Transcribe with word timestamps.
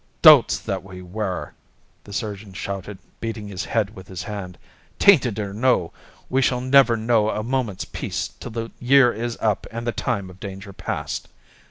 "Dolts 0.23 0.57
that 0.57 0.81
we 0.83 1.03
were!" 1.03 1.53
the 2.05 2.11
surgeon 2.11 2.53
shouted, 2.53 2.97
beating 3.19 3.47
his 3.47 3.65
head 3.65 3.93
with 3.95 4.07
his 4.07 4.23
hand. 4.23 4.57
"Tainted 4.97 5.37
or 5.37 5.53
no, 5.53 5.93
we 6.27 6.41
shall 6.41 6.59
never 6.59 6.97
know 6.97 7.29
a 7.29 7.43
moment's 7.43 7.85
peace 7.85 8.27
till 8.29 8.49
the 8.49 8.71
year 8.79 9.13
is 9.13 9.37
up 9.39 9.67
and 9.71 9.85
the 9.85 9.91
time 9.91 10.31
of 10.31 10.39
danger 10.39 10.73
past. 10.73 11.27